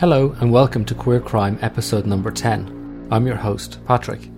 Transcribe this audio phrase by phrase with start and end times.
[0.00, 3.08] Hello, and welcome to Queer Crime episode number 10.
[3.10, 4.30] I'm your host, Patrick.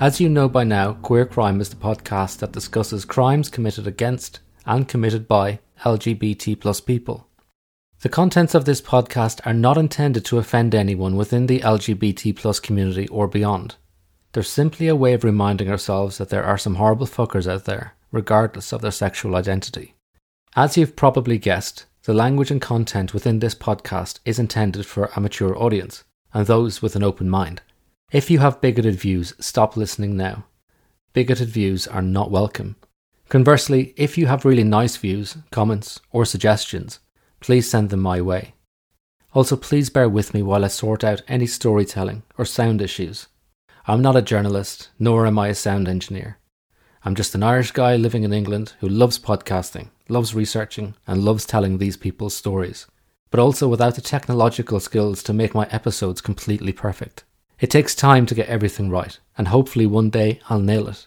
[0.00, 4.40] As you know by now, Queer Crime is the podcast that discusses crimes committed against
[4.66, 7.28] and committed by LGBT plus people.
[8.00, 12.58] The contents of this podcast are not intended to offend anyone within the LGBT plus
[12.58, 13.76] community or beyond.
[14.32, 17.94] They're simply a way of reminding ourselves that there are some horrible fuckers out there,
[18.10, 19.94] regardless of their sexual identity.
[20.56, 25.20] As you've probably guessed, the language and content within this podcast is intended for a
[25.20, 27.62] mature audience and those with an open mind.
[28.10, 30.46] If you have bigoted views, stop listening now.
[31.12, 32.76] Bigoted views are not welcome.
[33.28, 37.00] Conversely, if you have really nice views, comments, or suggestions,
[37.40, 38.54] please send them my way.
[39.34, 43.26] Also, please bear with me while I sort out any storytelling or sound issues.
[43.86, 46.38] I'm not a journalist, nor am I a sound engineer.
[47.04, 51.46] I'm just an Irish guy living in England who loves podcasting, loves researching, and loves
[51.46, 52.86] telling these people's stories,
[53.30, 57.24] but also without the technological skills to make my episodes completely perfect.
[57.60, 61.06] It takes time to get everything right, and hopefully one day I'll nail it.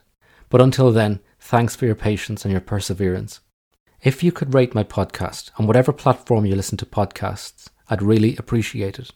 [0.50, 3.42] But until then, thanks for your patience and your perseverance.
[4.02, 8.36] If you could rate my podcast on whatever platform you listen to podcasts, I'd really
[8.38, 9.12] appreciate it.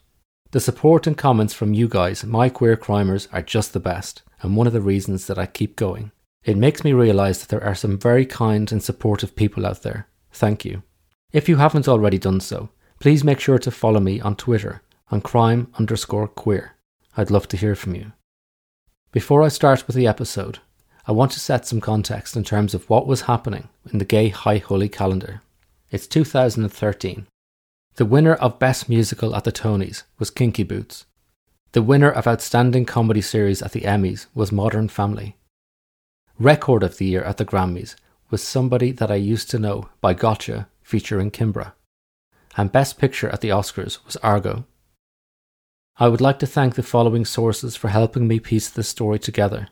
[0.52, 4.56] The support and comments from you guys, my queer crimers, are just the best, and
[4.56, 6.12] one of the reasons that I keep going.
[6.46, 10.06] It makes me realise that there are some very kind and supportive people out there.
[10.30, 10.84] Thank you.
[11.32, 12.70] If you haven't already done so,
[13.00, 14.80] please make sure to follow me on Twitter
[15.10, 16.76] on crime underscore queer.
[17.16, 18.12] I'd love to hear from you.
[19.10, 20.60] Before I start with the episode,
[21.08, 24.28] I want to set some context in terms of what was happening in the Gay
[24.28, 25.42] High Holy calendar.
[25.90, 27.26] It's 2013.
[27.96, 31.06] The winner of Best Musical at the Tonys was Kinky Boots.
[31.72, 35.36] The winner of Outstanding Comedy Series at the Emmys was Modern Family.
[36.38, 37.94] Record of the Year at the Grammys
[38.30, 41.72] was Somebody That I Used to Know by Gotye featuring Kimbra.
[42.58, 44.66] And Best Picture at the Oscars was Argo.
[45.96, 49.68] I would like to thank the following sources for helping me piece this story together.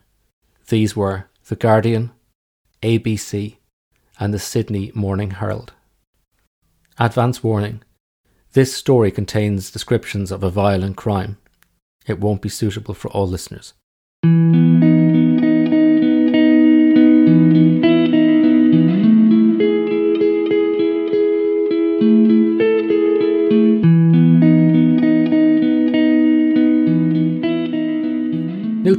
[0.69, 2.11] These were The Guardian,
[2.81, 3.57] ABC,
[4.19, 5.73] and the Sydney Morning Herald.
[6.97, 7.83] Advance warning
[8.53, 11.37] this story contains descriptions of a violent crime.
[12.07, 13.73] It won't be suitable for all listeners.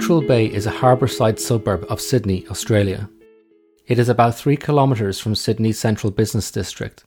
[0.06, 3.11] Neutral Bay is a harbourside suburb of Sydney, Australia.
[3.89, 7.03] It is about three kilometres from Sydney's central business district.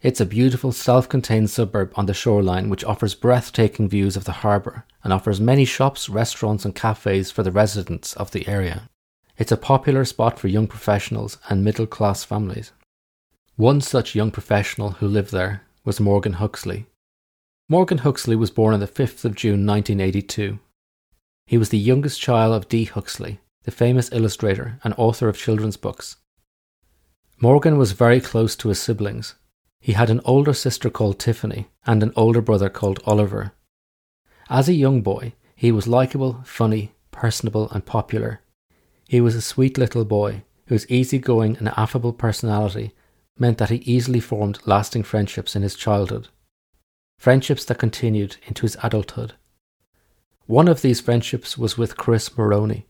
[0.00, 4.40] It's a beautiful self contained suburb on the shoreline which offers breathtaking views of the
[4.40, 8.88] harbour and offers many shops, restaurants, and cafes for the residents of the area.
[9.36, 12.72] It's a popular spot for young professionals and middle class families.
[13.56, 16.86] One such young professional who lived there was Morgan Huxley.
[17.68, 20.58] Morgan Huxley was born on the 5th of June 1982
[21.52, 25.76] he was the youngest child of Dee Huxley, the famous illustrator and author of children's
[25.76, 26.16] books.
[27.42, 29.34] Morgan was very close to his siblings.
[29.78, 33.52] He had an older sister called Tiffany and an older brother called Oliver.
[34.48, 38.40] As a young boy, he was likable, funny, personable, and popular.
[39.06, 42.94] He was a sweet little boy whose easygoing and affable personality
[43.38, 46.28] meant that he easily formed lasting friendships in his childhood.
[47.18, 49.34] Friendships that continued into his adulthood.
[50.46, 52.86] One of these friendships was with Chris Maroney.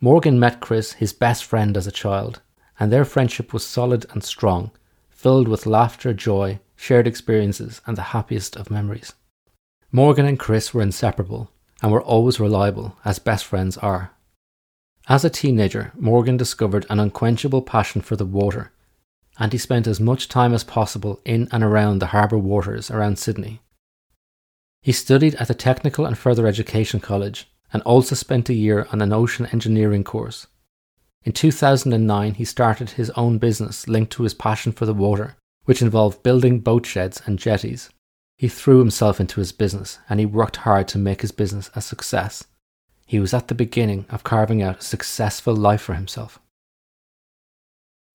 [0.00, 2.42] Morgan met Chris, his best friend as a child,
[2.78, 4.70] and their friendship was solid and strong,
[5.08, 9.14] filled with laughter, joy, shared experiences, and the happiest of memories.
[9.92, 11.50] Morgan and Chris were inseparable
[11.82, 14.12] and were always reliable, as best friends are.
[15.08, 18.70] As a teenager, Morgan discovered an unquenchable passion for the water,
[19.38, 23.18] and he spent as much time as possible in and around the harbour waters around
[23.18, 23.62] Sydney.
[24.82, 29.02] He studied at the Technical and Further Education College and also spent a year on
[29.02, 30.46] an ocean engineering course.
[31.22, 35.82] In 2009, he started his own business linked to his passion for the water, which
[35.82, 37.90] involved building boat sheds and jetties.
[38.38, 41.82] He threw himself into his business and he worked hard to make his business a
[41.82, 42.44] success.
[43.06, 46.38] He was at the beginning of carving out a successful life for himself.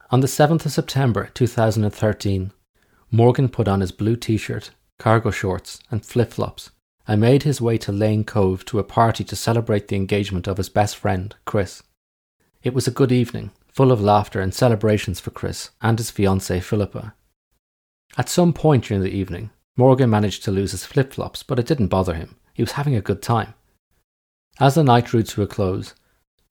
[0.10, 2.52] On the 7th of September 2013,
[3.12, 6.71] Morgan put on his blue t shirt cargo shorts, and flip flops,
[7.07, 10.57] and made his way to Lane Cove to a party to celebrate the engagement of
[10.57, 11.83] his best friend, Chris.
[12.63, 16.63] It was a good evening, full of laughter and celebrations for Chris and his fiancée
[16.63, 17.13] Philippa.
[18.18, 21.65] At some point during the evening, Morgan managed to lose his flip flops, but it
[21.65, 22.38] didn't bother him.
[22.53, 23.53] He was having a good time.
[24.59, 25.94] As the night drew to a close,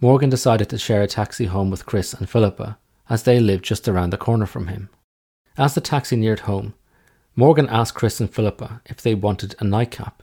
[0.01, 3.89] Morgan decided to share a taxi home with Chris and Philippa, as they lived just
[3.89, 4.91] around the corner from him.
[5.57, 6.75] As the taxi neared home,
[7.37, 10.23] Morgan asked Chris and Philippa if they wanted a nightcap.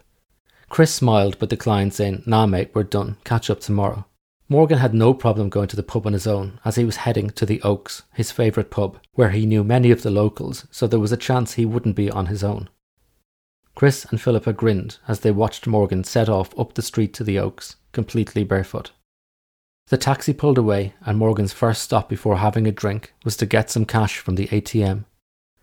[0.70, 3.18] Chris smiled but declined, saying, Nah, mate, we're done.
[3.26, 4.06] Catch up tomorrow.
[4.48, 7.30] Morgan had no problem going to the pub on his own, as he was heading
[7.32, 11.00] to the Oaks, his favourite pub, where he knew many of the locals, so there
[11.00, 12.70] was a chance he wouldn't be on his own.
[13.76, 17.40] Chris and Philippa grinned as they watched Morgan set off up the street to the
[17.40, 18.92] Oaks, completely barefoot.
[19.88, 23.70] The taxi pulled away, and Morgan's first stop before having a drink was to get
[23.70, 25.06] some cash from the ATM.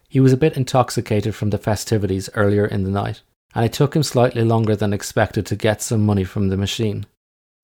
[0.09, 3.21] He was a bit intoxicated from the festivities earlier in the night,
[3.55, 7.07] and it took him slightly longer than expected to get some money from the machine.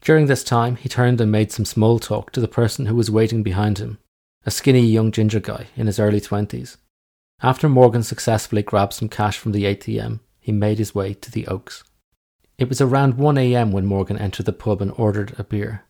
[0.03, 3.11] During this time, he turned and made some small talk to the person who was
[3.11, 3.99] waiting behind him,
[4.45, 6.77] a skinny young ginger guy in his early twenties.
[7.43, 11.47] After Morgan successfully grabbed some cash from the ATM, he made his way to the
[11.47, 11.83] Oaks.
[12.59, 15.85] It was around 1am when Morgan entered the pub and ordered a beer.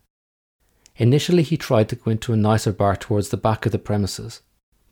[0.97, 4.41] Initially, he tried to go into a nicer bar towards the back of the premises,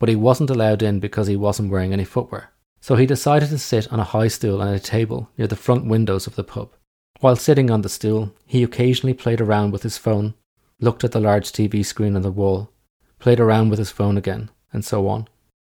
[0.03, 2.51] but he wasn't allowed in because he wasn't wearing any footwear.
[2.81, 5.85] So he decided to sit on a high stool and a table near the front
[5.85, 6.73] windows of the pub.
[7.21, 10.33] While sitting on the stool, he occasionally played around with his phone,
[10.81, 12.69] looked at the large TV screen on the wall,
[13.17, 15.29] played around with his phone again, and so on.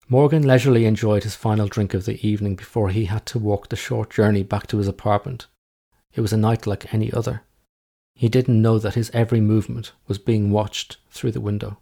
[0.07, 3.75] Morgan leisurely enjoyed his final drink of the evening before he had to walk the
[3.75, 5.47] short journey back to his apartment.
[6.13, 7.41] It was a night like any other.
[8.15, 11.79] He didn't know that his every movement was being watched through the window.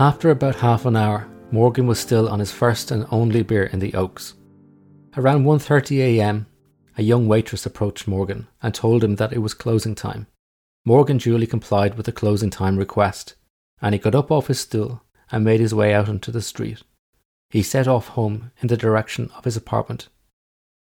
[0.00, 3.80] After about half an hour, Morgan was still on his first and only beer in
[3.80, 4.32] the Oaks.
[5.14, 6.46] Around 1:30 a.m.,
[6.96, 10.26] a young waitress approached Morgan and told him that it was closing time.
[10.86, 13.34] Morgan duly complied with the closing time request,
[13.82, 16.82] and he got up off his stool and made his way out onto the street.
[17.50, 20.08] He set off home in the direction of his apartment.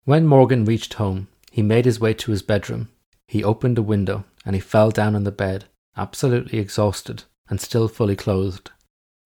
[0.05, 2.89] When Morgan reached home, he made his way to his bedroom.
[3.27, 5.65] He opened a window and he fell down on the bed,
[5.97, 8.71] absolutely exhausted and still fully clothed.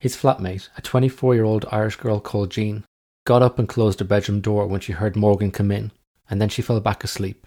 [0.02, 2.84] His flatmate, a 24 year old Irish girl called Jean,
[3.24, 5.92] got up and closed the bedroom door when she heard Morgan come in,
[6.28, 7.46] and then she fell back asleep.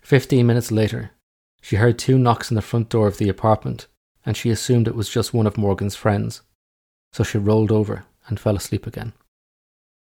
[0.00, 1.10] Fifteen minutes later,
[1.60, 3.86] she heard two knocks on the front door of the apartment,
[4.24, 6.40] and she assumed it was just one of Morgan's friends,
[7.12, 9.12] so she rolled over and fell asleep again.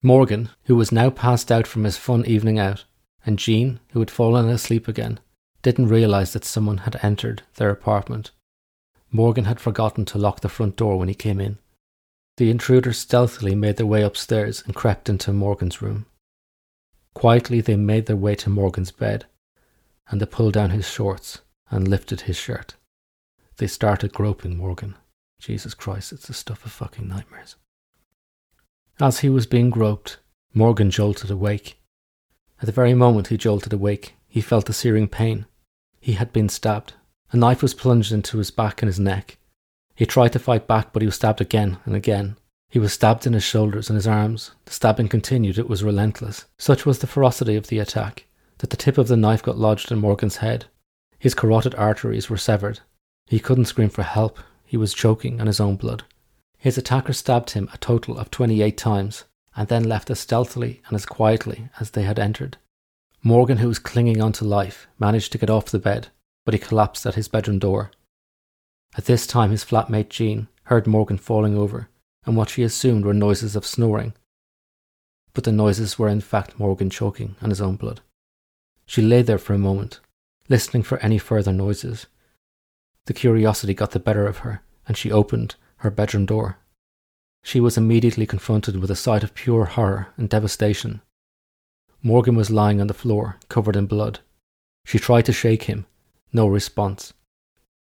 [0.01, 2.83] Morgan, who was now passed out from his fun evening out,
[3.25, 5.17] and Jean, who had fallen asleep again,
[5.61, 8.31] didn't realize that someone had entered their apartment
[9.15, 11.59] Morgan had forgotten to lock the front door when he came in.
[12.37, 16.07] The intruders stealthily made their way upstairs and crept into Morgan's room.
[17.13, 19.27] Quietly, they made their way to Morgan's bed,
[20.09, 22.73] and they pulled down his shorts and lifted his shirt.
[23.57, 24.95] They started groping Morgan.
[25.39, 27.55] Jesus Christ, it's the stuff of fucking nightmares.
[28.99, 30.17] As he was being groped,
[30.55, 31.79] Morgan jolted awake.
[32.59, 35.45] At the very moment he jolted awake, he felt a searing pain.
[35.99, 36.93] He had been stabbed.
[37.31, 39.37] A knife was plunged into his back and his neck.
[39.95, 42.37] He tried to fight back, but he was stabbed again and again.
[42.69, 44.51] He was stabbed in his shoulders and his arms.
[44.65, 46.45] The stabbing continued, it was relentless.
[46.57, 48.25] Such was the ferocity of the attack
[48.57, 50.65] that the tip of the knife got lodged in Morgan's head.
[51.19, 52.79] His carotid arteries were severed.
[53.27, 56.03] He couldn't scream for help, he was choking on his own blood.
[56.57, 59.25] His attacker stabbed him a total of 28 times
[59.55, 62.57] and then left as stealthily and as quietly as they had entered.
[63.21, 66.07] Morgan, who was clinging on to life, managed to get off the bed
[66.45, 67.91] but he collapsed at his bedroom door.
[68.97, 71.89] At this time, his flatmate Jean heard Morgan falling over,
[72.25, 74.13] and what she assumed were noises of snoring.
[75.33, 78.01] But the noises were in fact Morgan choking on his own blood.
[78.85, 79.99] She lay there for a moment,
[80.49, 82.07] listening for any further noises.
[83.05, 86.59] The curiosity got the better of her, and she opened her bedroom door.
[87.43, 91.01] She was immediately confronted with a sight of pure horror and devastation.
[92.01, 94.19] Morgan was lying on the floor, covered in blood.
[94.85, 95.85] She tried to shake him,
[96.33, 97.13] no response.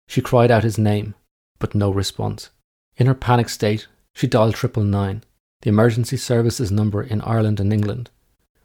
[0.08, 1.16] She cried out his name,
[1.60, 2.52] but no response.
[2.98, 5.24] In her panic state, she dialed triple nine,
[5.62, 8.12] the emergency services number in Ireland and England,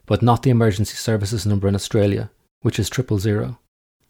[0.07, 3.59] but not the emergency services number in Australia, which is triple zero.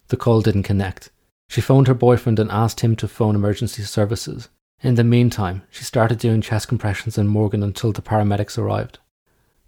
[0.08, 1.10] The call didn't connect.
[1.48, 4.48] She phoned her boyfriend and asked him to phone emergency services.
[4.82, 8.98] In the meantime, she started doing chest compressions in Morgan until the paramedics arrived.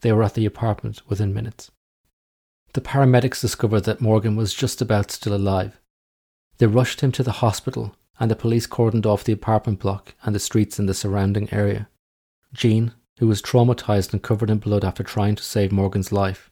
[0.01, 1.71] They were at the apartment within minutes.
[2.73, 5.79] The paramedics discovered that Morgan was just about still alive,
[6.59, 10.35] they rushed him to the hospital, and the police cordoned off the apartment block and
[10.35, 11.89] the streets in the surrounding area.
[12.53, 16.51] Jean, who was traumatized and covered in blood after trying to save Morgan's life,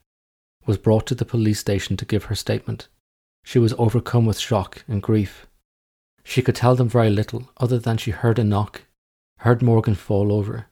[0.66, 2.88] was brought to the police station to give her statement.
[3.42, 5.46] She was overcome with shock and grief.
[6.22, 8.82] She could tell them very little other than she heard a knock,
[9.38, 10.66] heard Morgan fall over,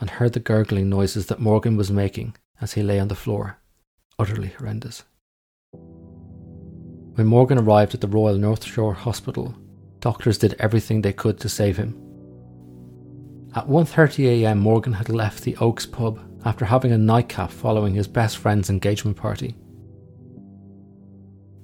[0.00, 3.58] and heard the gurgling noises that Morgan was making as he lay on the floor,
[4.18, 5.04] utterly horrendous.
[7.18, 9.52] When Morgan arrived at the Royal North Shore Hospital,
[9.98, 12.00] doctors did everything they could to save him.
[13.56, 18.06] At 1:30 a.m., Morgan had left the Oaks pub after having a nightcap following his
[18.06, 19.56] best friend's engagement party.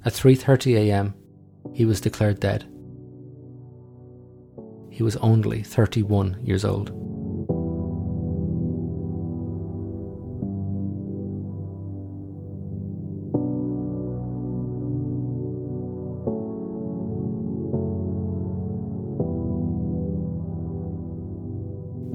[0.05, 1.15] At 3:30 a.m.,
[1.73, 2.65] he was declared dead.
[4.91, 6.91] He was only 31 years old.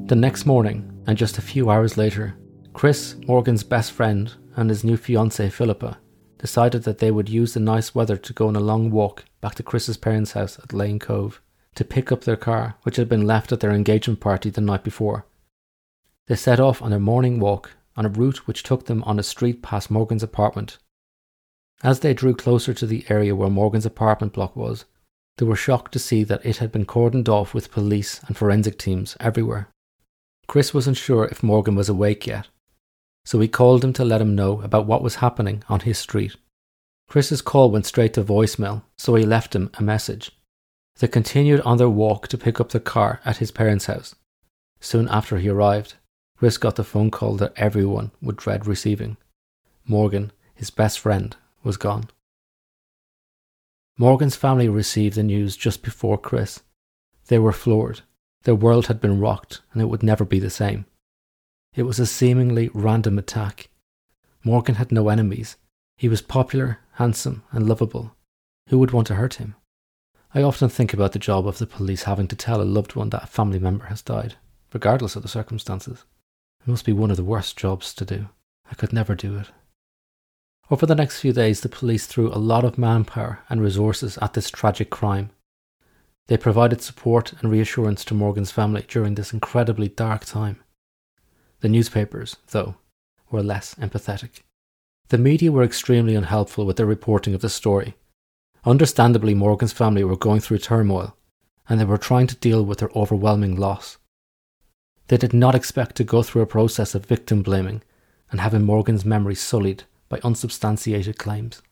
[0.10, 2.36] The next morning, and just a few hours later,
[2.74, 6.00] Chris, Morgan's best friend, and his new fiancée Philippa
[6.40, 9.54] decided that they would use the nice weather to go on a long walk back
[9.54, 11.44] to Chris's parents' house at Lane Cove
[11.76, 14.84] to pick up their car, which had been left at their engagement party the night
[14.84, 15.28] before.
[16.26, 19.24] They set off on their morning walk on a route which took them on a
[19.24, 20.80] street past Morgan's apartment.
[21.84, 24.86] As they drew closer to the area where Morgan's apartment block was,
[25.38, 28.80] they were shocked to see that it had been cordoned off with police and forensic
[28.80, 29.70] teams everywhere.
[30.50, 32.48] Chris wasn't sure if Morgan was awake yet,
[33.24, 36.36] so he called him to let him know about what was happening on his street.
[37.08, 40.32] Chris's call went straight to voicemail, so he left him a message.
[40.98, 44.16] They continued on their walk to pick up the car at his parents' house.
[44.80, 45.94] Soon after he arrived,
[46.36, 49.18] Chris got the phone call that everyone would dread receiving.
[49.86, 52.10] Morgan, his best friend, was gone.
[54.00, 56.62] Morgan's family received the news just before Chris.
[57.28, 58.02] They were floored.
[58.44, 60.86] Their world had been rocked, and it would never be the same.
[61.76, 63.70] It was a seemingly random attack.
[64.44, 65.58] Morgan had no enemies.
[65.98, 68.16] He was popular, handsome, and lovable.
[68.70, 69.56] Who would want to hurt him?
[70.34, 73.10] I often think about the job of the police having to tell a loved one
[73.10, 74.36] that a family member has died,
[74.72, 76.06] regardless of the circumstances.
[76.62, 78.30] It must be one of the worst jobs to do.
[78.70, 79.48] I could never do it.
[80.72, 84.34] Over the next few days, the police threw a lot of manpower and resources at
[84.34, 85.32] this tragic crime.
[86.30, 90.62] They provided support and reassurance to Morgan's family during this incredibly dark time.
[91.62, 92.76] The newspapers, though,
[93.32, 94.42] were less empathetic.
[95.08, 97.96] The media were extremely unhelpful with their reporting of the story.
[98.64, 101.18] Understandably, Morgan's family were going through turmoil,
[101.68, 103.98] and they were trying to deal with their overwhelming loss.
[105.08, 107.82] They did not expect to go through a process of victim blaming
[108.30, 111.64] and having Morgan's memory sullied by unsubstantiated claims.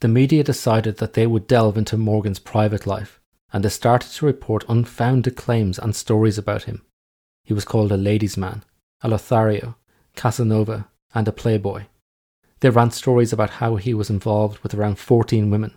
[0.00, 3.20] The media decided that they would delve into Morgan's private life,
[3.52, 6.82] and they started to report unfounded claims and stories about him.
[7.44, 8.64] He was called a ladies' man,
[9.02, 9.76] a Lothario,
[10.16, 11.84] Casanova, and a playboy.
[12.60, 15.76] They ran stories about how he was involved with around 14 women,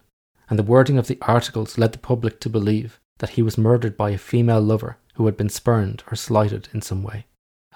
[0.49, 3.95] and the wording of the articles led the public to believe that he was murdered
[3.95, 7.25] by a female lover who had been spurned or slighted in some way.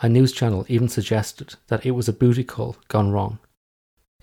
[0.01, 3.39] A news channel even suggested that it was a booty call gone wrong.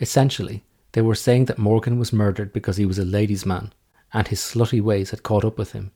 [0.00, 3.72] Essentially, they were saying that Morgan was murdered because he was a ladies' man
[4.12, 5.92] and his slutty ways had caught up with him.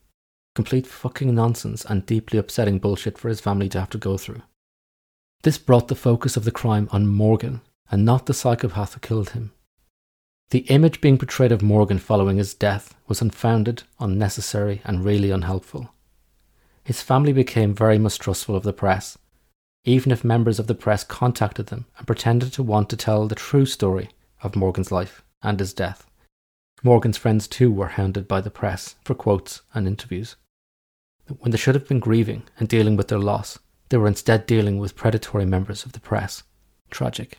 [0.55, 4.43] Complete fucking nonsense and deeply upsetting bullshit for his family to have to go through.
[5.43, 9.31] This brought the focus of the crime on Morgan and not the psychopath who killed
[9.31, 9.53] him.
[10.51, 15.93] The image being portrayed of Morgan following his death was unfounded, unnecessary, and really unhelpful.
[16.85, 19.19] His family became very mistrustful of the press,
[19.85, 23.35] even if members of the press contacted them and pretended to want to tell the
[23.35, 24.11] true story
[24.43, 26.07] of Morgan's life and his death.
[26.87, 30.37] Morgan's friends too were hounded by the press for quotes and interviews.
[31.39, 34.79] When they should have been grieving and dealing with their loss, they were instead dealing
[34.79, 36.43] with predatory members of the press.
[36.91, 37.39] Tragic.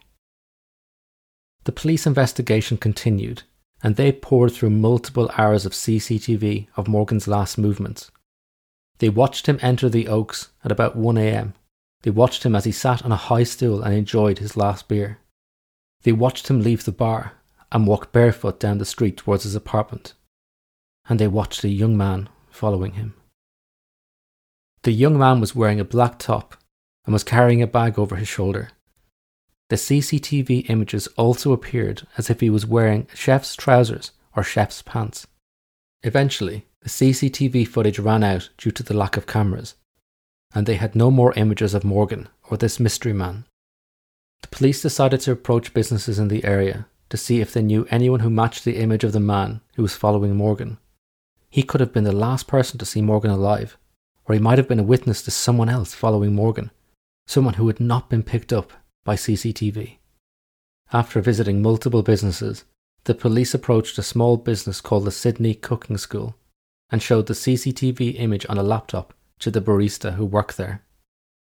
[1.66, 3.44] The police investigation continued,
[3.84, 8.10] and they pored through multiple hours of CCTV of Morgan's last movements.
[8.98, 11.54] They watched him enter the Oaks at about 1am.
[12.02, 15.20] They watched him as he sat on a high stool and enjoyed his last beer.
[16.02, 17.34] They watched him leave the bar
[17.72, 20.14] and walked barefoot down the street towards his apartment.
[21.08, 23.14] And they watched a young man following him.
[24.84, 26.56] The young man was wearing a black top
[27.06, 28.70] and was carrying a bag over his shoulder.
[29.70, 35.26] The CCTV images also appeared as if he was wearing chef's trousers or chef's pants.
[36.04, 39.74] Eventually, the CCTV footage ran out due to the lack of cameras,
[40.54, 43.46] and they had no more images of Morgan or this mystery man.
[44.44, 48.22] The police decided to approach businesses in the area to see if they knew anyone
[48.22, 50.78] who matched the image of the man who was following Morgan.
[51.50, 53.78] He could have been the last person to see Morgan alive,
[54.26, 56.72] or he might have been a witness to someone else following Morgan,
[57.28, 58.72] someone who had not been picked up
[59.04, 59.98] by CCTV.
[60.92, 62.66] After visiting multiple businesses,
[63.06, 66.36] the police approached a small business called the Sydney Cooking School
[66.90, 70.84] and showed the CCTV image on a laptop to the barista who worked there.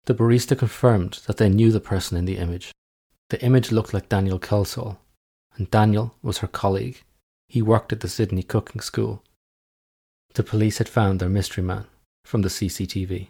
[0.06, 2.72] The barista confirmed that they knew the person in the image.
[3.30, 4.98] The image looked like Daniel Kelsall,
[5.58, 7.04] and Daniel was her colleague.
[7.48, 9.24] He worked at the Sydney cooking school.
[10.34, 11.86] The police had found their mystery man
[12.24, 13.28] from the CCTV.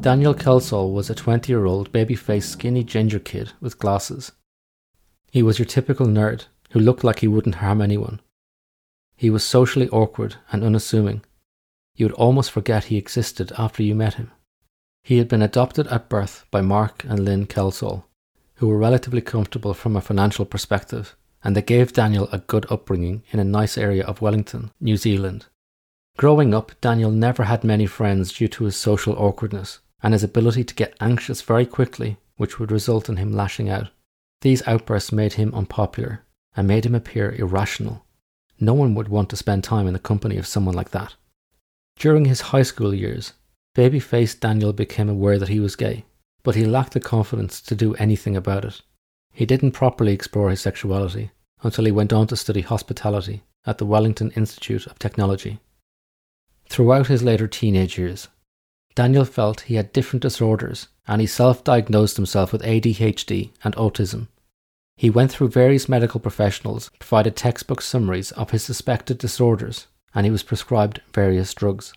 [0.00, 4.32] Daniel Kelsall was a 20 year old baby faced skinny ginger kid with glasses.
[5.30, 8.20] He was your typical nerd who looked like he wouldn't harm anyone.
[9.16, 11.22] He was socially awkward and unassuming.
[11.98, 14.30] You would almost forget he existed after you met him.
[15.02, 18.04] He had been adopted at birth by Mark and Lynn Kelsall,
[18.54, 23.24] who were relatively comfortable from a financial perspective, and they gave Daniel a good upbringing
[23.32, 25.46] in a nice area of Wellington, New Zealand.
[26.16, 30.62] Growing up, Daniel never had many friends due to his social awkwardness and his ability
[30.62, 33.88] to get anxious very quickly, which would result in him lashing out.
[34.42, 36.22] These outbursts made him unpopular
[36.54, 38.04] and made him appear irrational.
[38.60, 41.16] No one would want to spend time in the company of someone like that.
[41.98, 43.32] During his high school years,
[43.74, 46.04] baby-faced Daniel became aware that he was gay,
[46.44, 48.82] but he lacked the confidence to do anything about it.
[49.32, 53.86] He didn't properly explore his sexuality until he went on to study hospitality at the
[53.86, 55.58] Wellington Institute of Technology.
[56.68, 58.28] Throughout his later teenage years,
[58.94, 64.28] Daniel felt he had different disorders and he self diagnosed himself with ADHD and autism.
[64.96, 70.30] He went through various medical professionals, provided textbook summaries of his suspected disorders, and he
[70.30, 71.92] was prescribed various drugs.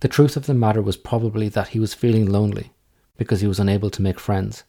[0.00, 2.72] The truth of the matter was probably that he was feeling lonely
[3.16, 4.64] because he was unable to make friends,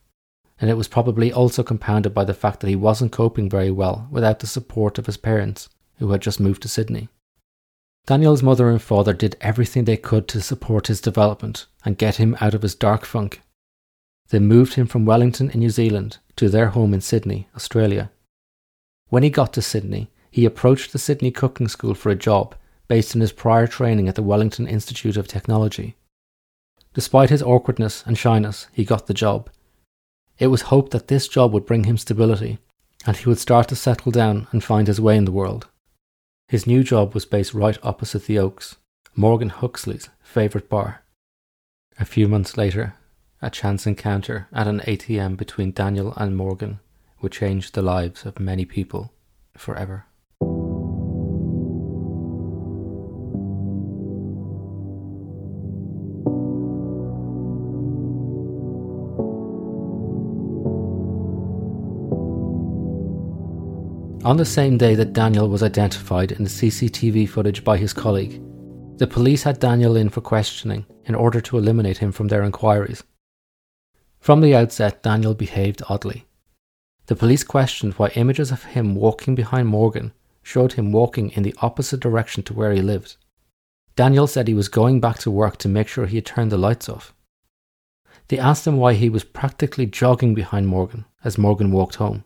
[0.59, 4.07] and it was probably also compounded by the fact that he wasn't coping very well
[4.11, 7.09] without the support of his parents, who had just moved to Sydney.
[8.05, 12.37] Daniel's mother and father did everything they could to support his development and get him
[12.39, 13.41] out of his dark funk.
[14.29, 18.11] They moved him from Wellington in New Zealand to their home in Sydney, Australia.
[19.09, 22.55] When he got to Sydney, he approached the Sydney Cooking School for a job
[22.89, 25.95] based on his prior training at the Wellington Institute of Technology.
[26.93, 29.49] Despite his awkwardness and shyness, he got the job.
[30.37, 32.57] It was hoped that this job would bring him stability
[33.07, 35.69] and he would start to settle down and find his way in the world.
[36.49, 38.75] His new job was based right opposite the Oaks,
[39.15, 41.05] Morgan Huxley's favourite bar.
[41.97, 42.95] A few months later,
[43.41, 46.81] a chance encounter at an ATM between Daniel and Morgan
[47.21, 49.13] would change the lives of many people
[49.55, 50.07] forever.
[64.25, 68.41] On the same day that Daniel was identified in the CCTV footage by his colleague,
[68.97, 73.03] the police had Daniel in for questioning in order to eliminate him from their inquiries.
[74.19, 76.25] From the outset, Daniel behaved oddly.
[77.05, 80.11] The police questioned why images of him walking behind Morgan
[80.41, 83.17] showed him walking in the opposite direction to where he lived.
[83.95, 86.57] Daniel said he was going back to work to make sure he had turned the
[86.57, 87.13] lights off.
[88.29, 92.23] They asked him why he was practically jogging behind Morgan as Morgan walked home.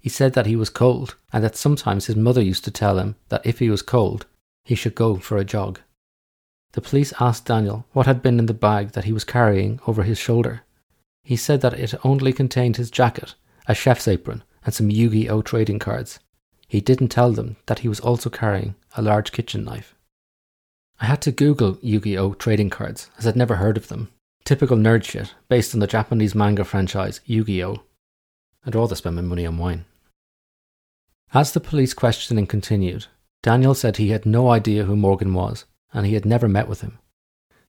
[0.00, 3.16] He said that he was cold and that sometimes his mother used to tell him
[3.28, 4.26] that if he was cold,
[4.64, 5.80] he should go for a jog.
[6.72, 10.02] The police asked Daniel what had been in the bag that he was carrying over
[10.02, 10.62] his shoulder.
[11.22, 13.34] He said that it only contained his jacket,
[13.66, 16.20] a chef's apron, and some Yu Gi Oh trading cards.
[16.66, 19.94] He didn't tell them that he was also carrying a large kitchen knife.
[21.00, 24.10] I had to Google Yu Gi Oh trading cards, as I'd never heard of them.
[24.44, 27.82] Typical nerd shit, based on the Japanese manga franchise Yu Gi Oh!
[28.64, 29.84] I'd rather spend my money on wine.
[31.32, 33.06] As the police questioning continued,
[33.42, 36.80] Daniel said he had no idea who Morgan was and he had never met with
[36.80, 36.98] him.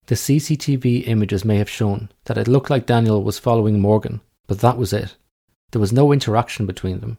[0.08, 4.60] The CCTV images may have shown that it looked like Daniel was following Morgan, but
[4.60, 5.16] that was it.
[5.72, 7.18] There was no interaction between them.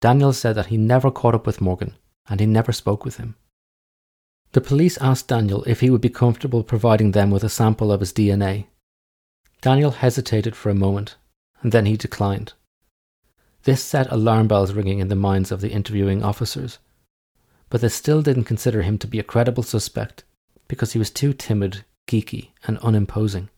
[0.00, 1.96] Daniel said that he never caught up with Morgan
[2.28, 3.34] and he never spoke with him.
[4.52, 8.00] The police asked Daniel if he would be comfortable providing them with a sample of
[8.00, 8.66] his DNA.
[9.60, 11.16] Daniel hesitated for a moment
[11.62, 12.54] and then he declined.
[13.64, 16.78] This set alarm bells ringing in the minds of the interviewing officers.
[17.68, 20.24] But they still didn't consider him to be a credible suspect
[20.66, 23.50] because he was too timid, geeky, and unimposing.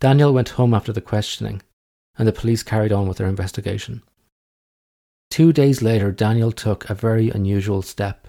[0.00, 1.62] Daniel went home after the questioning,
[2.16, 4.02] and the police carried on with their investigation.
[5.30, 8.28] Two days later, Daniel took a very unusual step.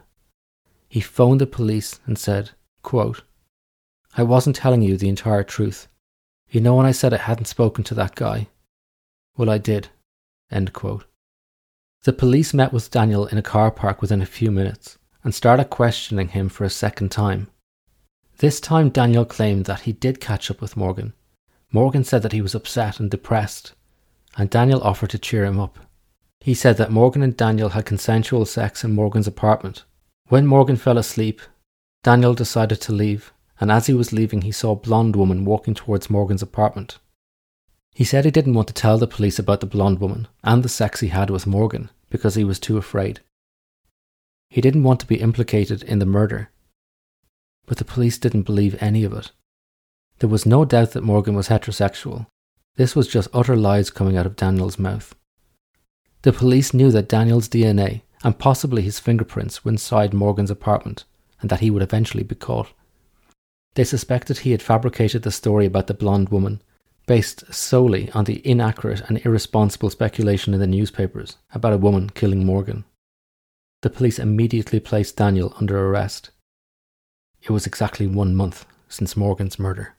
[0.88, 2.52] He phoned the police and said,
[2.82, 3.24] quote,
[4.18, 5.88] I wasn't telling you the entire truth.
[6.50, 8.48] You know when I said I hadn't spoken to that guy?
[9.36, 9.90] Well, I did.
[12.04, 15.72] The police met with Daniel in a car park within a few minutes and started
[15.72, 17.48] questioning him for a second time.
[18.38, 21.14] This time, Daniel claimed that he did catch up with Morgan.
[21.72, 23.74] Morgan said that he was upset and depressed,
[24.38, 25.80] and Daniel offered to cheer him up.
[26.42, 29.84] He said that Morgan and Daniel had consensual sex in Morgan's apartment.
[30.28, 31.42] When Morgan fell asleep,
[32.04, 35.74] Daniel decided to leave, and as he was leaving, he saw a blonde woman walking
[35.74, 37.00] towards Morgan's apartment.
[37.96, 40.70] He said he didn't want to tell the police about the blonde woman and the
[40.70, 43.22] sex he had with Morgan because he was too afraid.
[44.50, 46.50] He didn't want to be implicated in the murder,
[47.66, 49.32] but the police didn't believe any of it.
[50.20, 52.28] There was no doubt that Morgan was heterosexual.
[52.76, 55.16] This was just utter lies coming out of Daniel's mouth.
[56.24, 61.06] The police knew that Daniel's DNA and possibly his fingerprints were inside Morgan's apartment
[61.40, 62.74] and that he would eventually be caught.
[63.76, 66.62] They suspected he had fabricated the story about the blonde woman,
[67.06, 72.46] based solely on the inaccurate and irresponsible speculation in the newspapers about a woman killing
[72.46, 72.84] Morgan.
[73.82, 76.32] The police immediately placed Daniel under arrest.
[77.42, 79.96] It was exactly one month since Morgan's murder.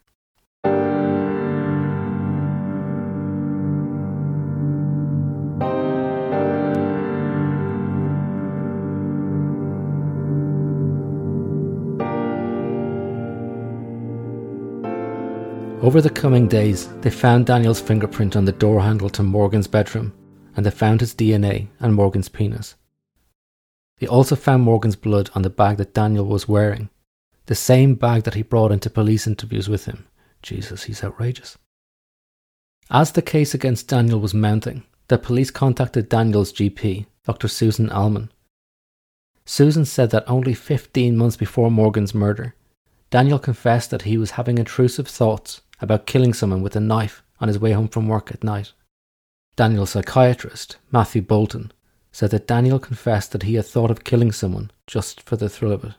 [15.87, 20.13] Over the coming days, they found Daniel's fingerprint on the door handle to Morgan's bedroom,
[20.57, 22.75] and they found his DNA and Morgan's penis.
[24.01, 26.91] They also found Morgan's blood on the bag that Daniel was wearing,
[27.45, 30.09] the same bag that he brought into police interviews with him.
[30.43, 31.57] Jesus, he's outrageous.
[32.91, 37.47] As the case against Daniel was mounting, the police contacted Daniel's GP, Dr.
[37.47, 38.33] Susan Allman.
[39.45, 42.57] Susan said that only 15 months before Morgan's murder,
[43.11, 47.49] Daniel confessed that he was having intrusive thoughts about killing someone with a knife on
[47.49, 48.73] his way home from work at night.
[49.57, 51.73] Daniel's psychiatrist, Matthew Bolton,
[52.13, 55.73] said that Daniel confessed that he had thought of killing someone just for the thrill
[55.73, 55.93] of it.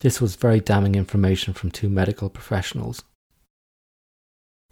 [0.00, 3.02] This was very damning information from two medical professionals.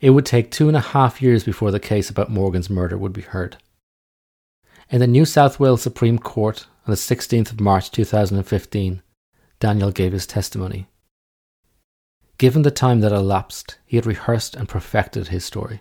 [0.00, 3.12] It would take two and a half years before the case about Morgan's murder would
[3.12, 3.56] be heard.
[4.90, 9.02] In the New South Wales Supreme Court on the 16th of March 2015,
[9.60, 10.88] Daniel gave his testimony.
[12.44, 15.80] Given the time that elapsed, he had rehearsed and perfected his story.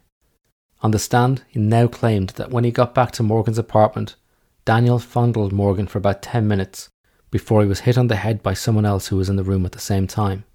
[0.80, 4.15] On the stand, he now claimed that when he got back to Morgan's apartment,
[4.63, 6.88] Daniel fondled Morgan for about 10 minutes
[7.32, 9.65] before he was hit on the head by someone else who was in the room
[9.65, 10.45] at the same time.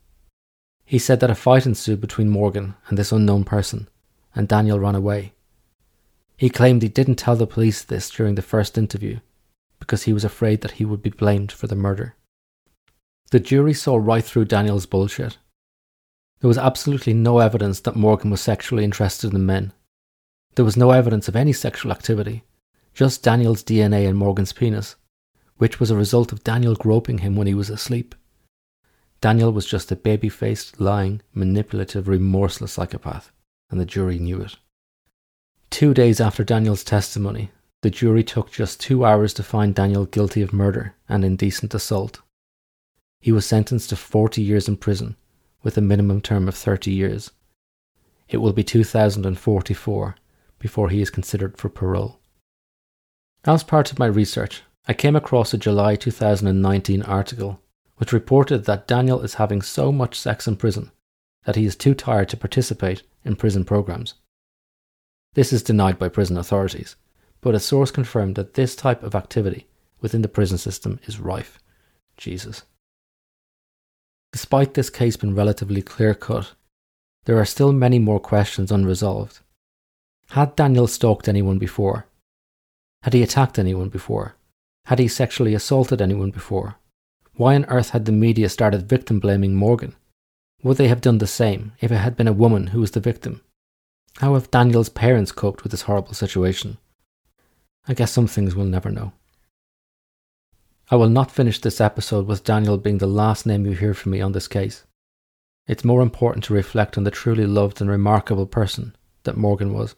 [0.87, 3.87] He said that a fight ensued between Morgan and this unknown person,
[4.35, 5.35] and Daniel ran away.
[6.38, 9.21] He claimed he didn't tell the police this during the first interview
[9.79, 12.16] because he was afraid that he would be blamed for the murder.
[13.31, 15.37] The jury saw right through Daniel's bullshit
[16.40, 19.72] there was absolutely no evidence that Morgan was sexually interested in men.
[20.55, 22.44] There was no evidence of any sexual activity,
[22.94, 24.96] just Daniel's DNA in Morgan's penis,
[25.57, 28.14] which was a result of Daniel groping him when he was asleep.
[29.20, 33.33] Daniel was just a baby faced, lying, manipulative, remorseless psychopath,
[33.70, 34.57] and the jury knew it.
[35.70, 37.51] Two days after Daniel's testimony,
[37.83, 42.20] the jury took just two hours to find Daniel guilty of murder and indecent assault.
[43.20, 45.16] He was sentenced to 40 years in prison
[45.62, 47.31] with a minimum term of 30 years.
[48.29, 50.16] It will be 2044
[50.59, 52.21] before he is considered for parole.
[53.44, 57.61] As part of my research, I came across a July 2019 article
[57.97, 60.90] which reported that Daniel is having so much sex in prison
[61.44, 64.14] that he is too tired to participate in prison programs.
[65.35, 66.97] This is denied by prison authorities,
[67.40, 69.66] but a source confirmed that this type of activity
[70.01, 71.59] within the prison system is rife.
[72.16, 72.62] Jesus.
[74.33, 76.53] Despite this case being relatively clear cut,
[77.25, 79.41] there are still many more questions unresolved.
[80.31, 82.07] Had Daniel stalked anyone before?
[83.03, 84.35] Had he attacked anyone before?
[84.87, 86.77] Had he sexually assaulted anyone before?
[87.35, 89.95] Why on earth had the media started victim blaming Morgan?
[90.62, 93.01] Would they have done the same if it had been a woman who was the
[93.01, 93.43] victim?
[94.17, 96.79] How have Daniel's parents coped with this horrible situation?
[97.87, 99.12] I guess some things we'll never know.
[100.90, 104.12] I will not finish this episode with Daniel being the last name you hear from
[104.12, 104.85] me on this case.
[105.66, 109.96] It's more important to reflect on the truly loved and remarkable person that Morgan was.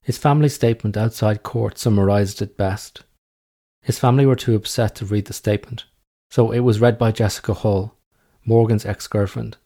[0.00, 3.02] His family statement outside court summarised it best.
[3.82, 5.84] His family were too upset to read the statement,
[6.30, 7.98] so it was read by Jessica Hall,
[8.42, 9.58] Morgan's ex girlfriend,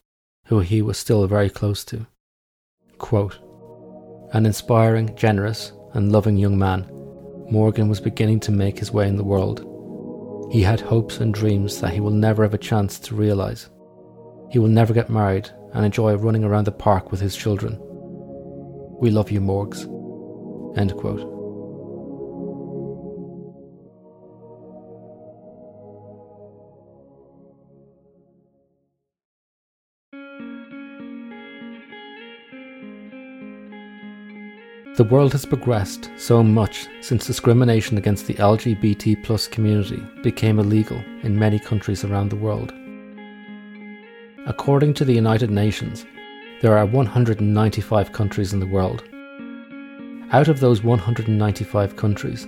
[0.47, 2.09] who he was still very close to.
[2.99, 3.39] Quote,
[4.33, 6.91] An inspiring, generous, and loving young man,
[7.49, 9.70] Morgan was beginning to make his way in the world
[10.51, 13.71] he had hopes and dreams that he will never have a chance to realise.
[14.51, 17.79] He will never get married and enjoy running around the park with his children.
[19.01, 19.87] We love you, Morgs.
[20.77, 21.40] End quote.
[35.01, 41.03] The world has progressed so much since discrimination against the LGBT plus community became illegal
[41.23, 42.75] in many countries around the world.
[44.47, 46.05] according to the United Nations,
[46.61, 49.03] there are 195 countries in the world.
[50.33, 52.47] Out of those 195 countries,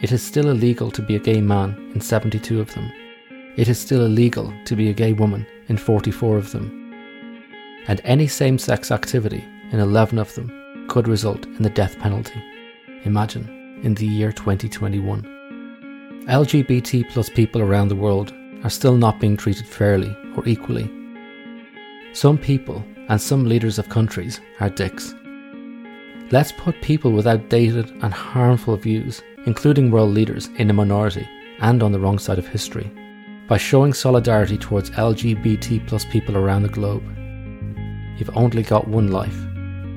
[0.00, 2.92] it is still illegal to be a gay man in 72 of them.
[3.56, 6.94] It is still illegal to be a gay woman in 44 of them.
[7.88, 10.57] And any same sex activity in 11 of them
[10.88, 12.42] could result in the death penalty.
[13.04, 15.22] Imagine, in the year 2021.
[16.26, 18.32] LGBT plus people around the world
[18.64, 20.90] are still not being treated fairly or equally.
[22.12, 25.14] Some people and some leaders of countries are dicks.
[26.30, 31.26] Let's put people with outdated and harmful views, including world leaders, in a minority
[31.60, 32.90] and on the wrong side of history
[33.48, 37.02] by showing solidarity towards LGBT plus people around the globe.
[38.18, 39.38] You've only got one life,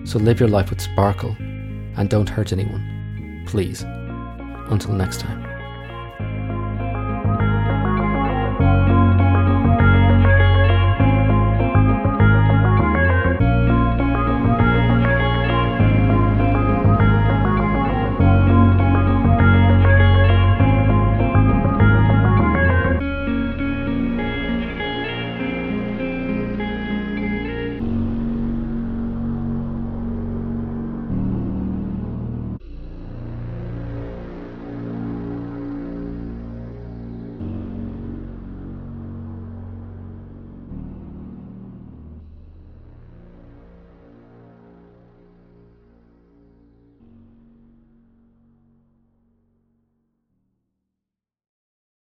[0.03, 3.43] so live your life with sparkle and don't hurt anyone.
[3.47, 3.83] Please.
[3.83, 5.50] Until next time.